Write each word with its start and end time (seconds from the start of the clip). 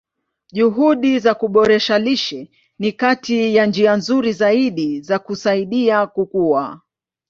Juhudi 0.53 1.19
za 1.19 1.35
kuboresha 1.35 1.99
lishe 1.99 2.51
ni 2.79 2.91
kati 2.91 3.55
ya 3.55 3.65
njia 3.65 3.95
nzuri 3.95 4.33
zaidi 4.33 5.01
za 5.01 5.19
kusaidia 5.19 6.07
kukua. 6.07 6.81